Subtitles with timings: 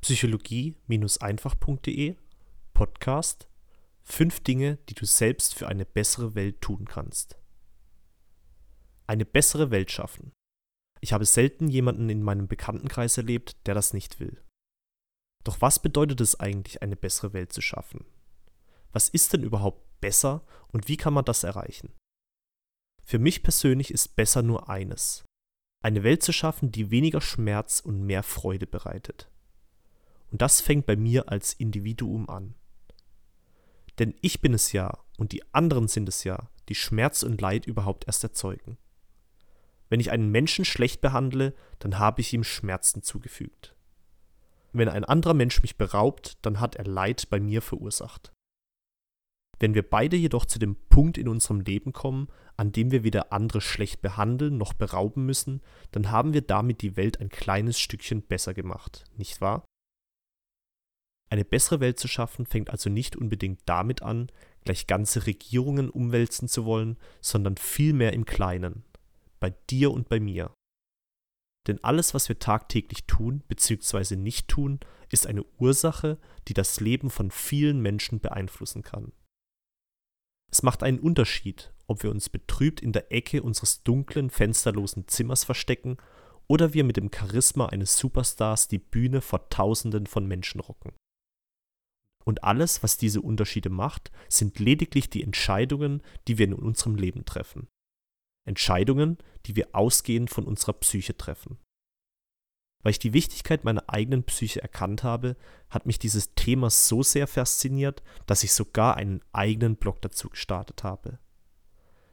[0.00, 2.16] psychologie-einfach.de
[2.72, 3.48] Podcast
[4.02, 7.38] 5 Dinge, die du selbst für eine bessere Welt tun kannst.
[9.06, 10.32] Eine bessere Welt schaffen.
[11.02, 14.42] Ich habe selten jemanden in meinem Bekanntenkreis erlebt, der das nicht will.
[15.44, 18.06] Doch was bedeutet es eigentlich, eine bessere Welt zu schaffen?
[18.92, 21.92] Was ist denn überhaupt besser und wie kann man das erreichen?
[23.04, 25.26] Für mich persönlich ist besser nur eines.
[25.82, 29.30] Eine Welt zu schaffen, die weniger Schmerz und mehr Freude bereitet.
[30.30, 32.54] Und das fängt bei mir als Individuum an.
[33.98, 37.66] Denn ich bin es ja und die anderen sind es ja, die Schmerz und Leid
[37.66, 38.78] überhaupt erst erzeugen.
[39.88, 43.74] Wenn ich einen Menschen schlecht behandle, dann habe ich ihm Schmerzen zugefügt.
[44.72, 48.32] Wenn ein anderer Mensch mich beraubt, dann hat er Leid bei mir verursacht.
[49.58, 53.32] Wenn wir beide jedoch zu dem Punkt in unserem Leben kommen, an dem wir weder
[53.32, 58.22] andere schlecht behandeln noch berauben müssen, dann haben wir damit die Welt ein kleines Stückchen
[58.22, 59.64] besser gemacht, nicht wahr?
[61.30, 64.30] Eine bessere Welt zu schaffen fängt also nicht unbedingt damit an,
[64.64, 68.84] gleich ganze Regierungen umwälzen zu wollen, sondern vielmehr im Kleinen,
[69.38, 70.52] bei dir und bei mir.
[71.66, 74.16] Denn alles, was wir tagtäglich tun bzw.
[74.16, 79.12] nicht tun, ist eine Ursache, die das Leben von vielen Menschen beeinflussen kann.
[80.50, 85.44] Es macht einen Unterschied, ob wir uns betrübt in der Ecke unseres dunklen, fensterlosen Zimmers
[85.44, 85.96] verstecken
[86.48, 90.92] oder wir mit dem Charisma eines Superstars die Bühne vor Tausenden von Menschen rocken.
[92.24, 97.24] Und alles, was diese Unterschiede macht, sind lediglich die Entscheidungen, die wir in unserem Leben
[97.24, 97.68] treffen.
[98.46, 101.58] Entscheidungen, die wir ausgehend von unserer Psyche treffen.
[102.82, 105.36] Weil ich die Wichtigkeit meiner eigenen Psyche erkannt habe,
[105.68, 110.82] hat mich dieses Thema so sehr fasziniert, dass ich sogar einen eigenen Blog dazu gestartet
[110.82, 111.18] habe.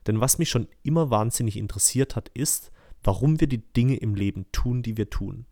[0.08, 2.72] Denn was mich schon immer wahnsinnig interessiert hat, ist,
[3.02, 5.46] warum wir die Dinge im Leben tun, die wir tun.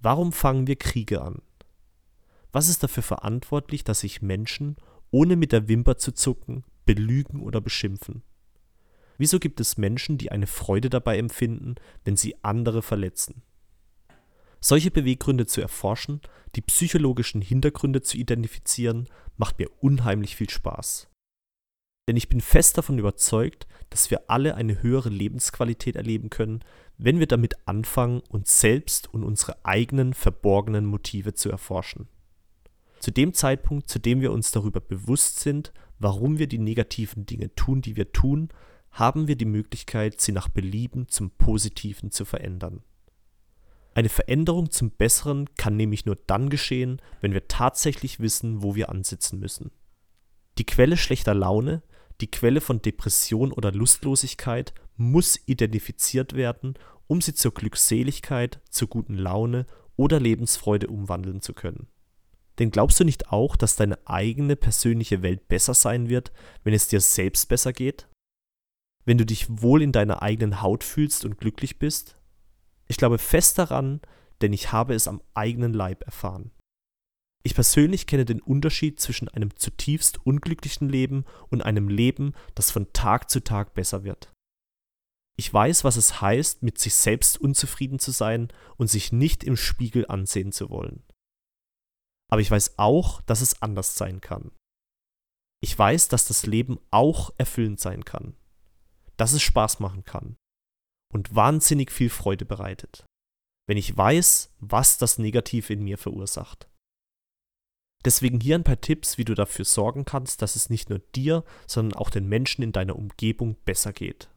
[0.00, 1.42] Warum fangen wir Kriege an?
[2.58, 4.74] Was ist dafür verantwortlich, dass sich Menschen,
[5.12, 8.24] ohne mit der Wimper zu zucken, belügen oder beschimpfen?
[9.16, 13.42] Wieso gibt es Menschen, die eine Freude dabei empfinden, wenn sie andere verletzen?
[14.58, 16.20] Solche Beweggründe zu erforschen,
[16.56, 21.08] die psychologischen Hintergründe zu identifizieren, macht mir unheimlich viel Spaß.
[22.08, 26.64] Denn ich bin fest davon überzeugt, dass wir alle eine höhere Lebensqualität erleben können,
[26.96, 32.08] wenn wir damit anfangen, uns selbst und unsere eigenen verborgenen Motive zu erforschen.
[33.00, 37.54] Zu dem Zeitpunkt, zu dem wir uns darüber bewusst sind, warum wir die negativen Dinge
[37.54, 38.48] tun, die wir tun,
[38.90, 42.82] haben wir die Möglichkeit, sie nach Belieben zum Positiven zu verändern.
[43.94, 48.90] Eine Veränderung zum Besseren kann nämlich nur dann geschehen, wenn wir tatsächlich wissen, wo wir
[48.90, 49.72] ansitzen müssen.
[50.58, 51.82] Die Quelle schlechter Laune,
[52.20, 56.74] die Quelle von Depression oder Lustlosigkeit muss identifiziert werden,
[57.06, 59.66] um sie zur Glückseligkeit, zur guten Laune
[59.96, 61.88] oder Lebensfreude umwandeln zu können.
[62.58, 66.32] Denn glaubst du nicht auch, dass deine eigene persönliche Welt besser sein wird,
[66.64, 68.08] wenn es dir selbst besser geht?
[69.04, 72.16] Wenn du dich wohl in deiner eigenen Haut fühlst und glücklich bist?
[72.88, 74.00] Ich glaube fest daran,
[74.40, 76.50] denn ich habe es am eigenen Leib erfahren.
[77.44, 82.92] Ich persönlich kenne den Unterschied zwischen einem zutiefst unglücklichen Leben und einem Leben, das von
[82.92, 84.32] Tag zu Tag besser wird.
[85.36, 89.56] Ich weiß, was es heißt, mit sich selbst unzufrieden zu sein und sich nicht im
[89.56, 91.04] Spiegel ansehen zu wollen.
[92.30, 94.52] Aber ich weiß auch, dass es anders sein kann.
[95.60, 98.36] Ich weiß, dass das Leben auch erfüllend sein kann.
[99.16, 100.36] Dass es Spaß machen kann.
[101.12, 103.06] Und wahnsinnig viel Freude bereitet.
[103.66, 106.68] Wenn ich weiß, was das Negative in mir verursacht.
[108.04, 111.44] Deswegen hier ein paar Tipps, wie du dafür sorgen kannst, dass es nicht nur dir,
[111.66, 114.30] sondern auch den Menschen in deiner Umgebung besser geht.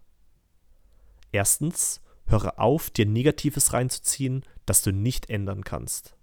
[1.32, 6.16] Erstens, höre auf, dir Negatives reinzuziehen, das du nicht ändern kannst.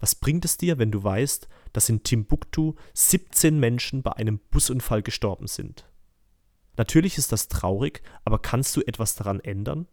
[0.00, 5.02] Was bringt es dir, wenn du weißt, dass in Timbuktu 17 Menschen bei einem Busunfall
[5.02, 5.88] gestorben sind?
[6.76, 9.86] Natürlich ist das traurig, aber kannst du etwas daran ändern?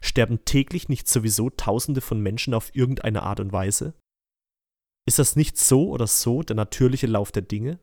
[0.00, 3.94] Sterben täglich nicht sowieso Tausende von Menschen auf irgendeine Art und Weise?
[5.06, 7.78] Ist das nicht so oder so der natürliche Lauf der Dinge?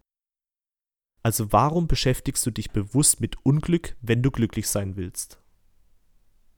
[1.23, 5.39] Also warum beschäftigst du dich bewusst mit Unglück, wenn du glücklich sein willst?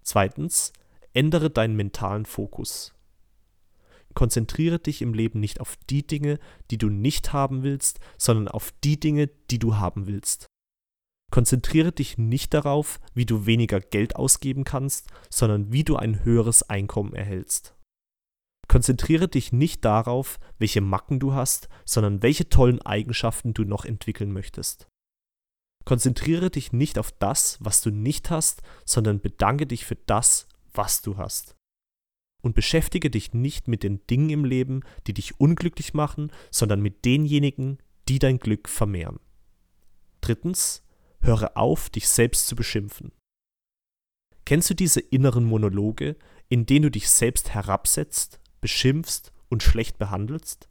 [0.01, 0.73] Zweitens,
[1.13, 2.93] ändere deinen mentalen Fokus.
[4.13, 6.39] Konzentriere dich im Leben nicht auf die Dinge,
[6.71, 10.47] die du nicht haben willst, sondern auf die Dinge, die du haben willst.
[11.31, 16.69] Konzentriere dich nicht darauf, wie du weniger Geld ausgeben kannst, sondern wie du ein höheres
[16.69, 17.75] Einkommen erhältst.
[18.67, 24.31] Konzentriere dich nicht darauf, welche Macken du hast, sondern welche tollen Eigenschaften du noch entwickeln
[24.31, 24.87] möchtest.
[25.85, 31.01] Konzentriere dich nicht auf das, was du nicht hast, sondern bedanke dich für das, was
[31.01, 31.55] du hast.
[32.43, 37.05] Und beschäftige dich nicht mit den Dingen im Leben, die dich unglücklich machen, sondern mit
[37.05, 37.79] denjenigen,
[38.09, 39.19] die dein Glück vermehren.
[40.21, 40.83] Drittens,
[41.21, 43.13] höre auf, dich selbst zu beschimpfen.
[44.45, 46.17] Kennst du diese inneren Monologe,
[46.49, 50.67] in denen du dich selbst herabsetzt, beschimpfst und schlecht behandelst?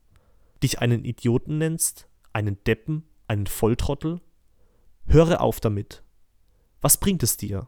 [0.63, 4.21] Dich einen Idioten nennst, einen Deppen, einen Volltrottel?
[5.07, 6.05] Höre auf damit.
[6.83, 7.67] Was bringt es dir?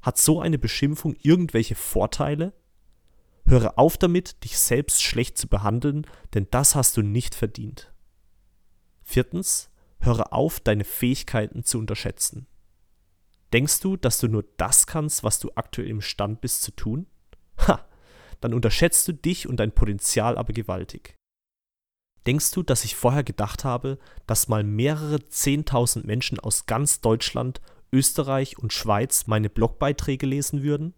[0.00, 2.54] Hat so eine Beschimpfung irgendwelche Vorteile?
[3.46, 7.92] Höre auf damit, dich selbst schlecht zu behandeln, denn das hast du nicht verdient.
[9.02, 9.70] Viertens,
[10.00, 12.46] höre auf, deine Fähigkeiten zu unterschätzen.
[13.52, 17.06] Denkst du, dass du nur das kannst, was du aktuell imstand bist zu tun?
[17.66, 17.84] Ha,
[18.40, 21.16] dann unterschätzt du dich und dein Potenzial aber gewaltig.
[22.26, 27.60] Denkst du, dass ich vorher gedacht habe, dass mal mehrere Zehntausend Menschen aus ganz Deutschland,
[27.92, 30.94] Österreich und Schweiz meine Blogbeiträge lesen würden?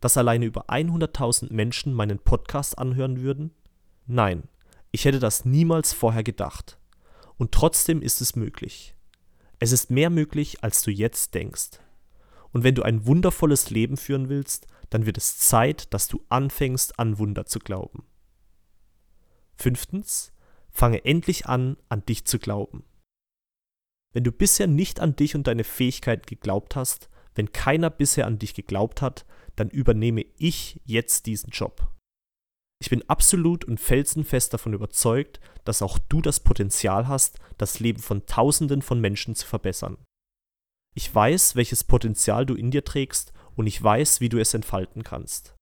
[0.00, 3.52] Dass alleine über 100.000 Menschen meinen Podcast anhören würden?
[4.06, 4.48] Nein,
[4.90, 6.78] ich hätte das niemals vorher gedacht.
[7.36, 8.94] Und trotzdem ist es möglich.
[9.58, 11.80] Es ist mehr möglich, als du jetzt denkst.
[12.52, 16.98] Und wenn du ein wundervolles Leben führen willst, dann wird es Zeit, dass du anfängst,
[16.98, 18.04] an Wunder zu glauben.
[19.54, 20.32] Fünftens,
[20.70, 22.84] fange endlich an, an dich zu glauben.
[24.12, 28.40] Wenn du bisher nicht an dich und deine Fähigkeiten geglaubt hast, wenn keiner bisher an
[28.40, 29.24] dich geglaubt hat,
[29.54, 31.92] dann übernehme ich jetzt diesen Job.
[32.80, 38.00] Ich bin absolut und felsenfest davon überzeugt, dass auch du das Potenzial hast, das Leben
[38.00, 39.98] von Tausenden von Menschen zu verbessern.
[40.96, 45.04] Ich weiß, welches Potenzial du in dir trägst und ich weiß, wie du es entfalten
[45.04, 45.54] kannst.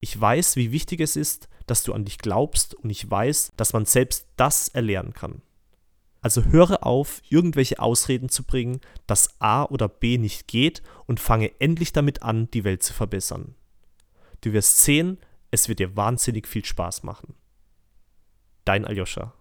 [0.00, 3.72] Ich weiß, wie wichtig es ist, dass du an dich glaubst und ich weiß, dass
[3.72, 5.42] man selbst das erlernen kann.
[6.24, 11.52] Also höre auf, irgendwelche Ausreden zu bringen, dass A oder B nicht geht und fange
[11.60, 13.54] endlich damit an, die Welt zu verbessern.
[14.40, 15.18] Du wirst sehen,
[15.50, 17.34] es wird dir wahnsinnig viel Spaß machen.
[18.64, 19.34] Dein Aljoscha.